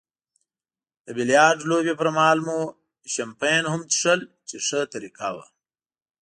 د 1.05 1.07
بیلیارډ 1.17 1.59
لوبې 1.69 1.93
پرمهال 1.99 2.39
مو 2.47 2.59
شیمپین 3.13 3.63
هم 3.73 3.81
څیښل 3.91 4.19
چې 4.47 4.55
ښه 4.67 4.79
طریقه 4.93 5.29
وه. 5.35 5.45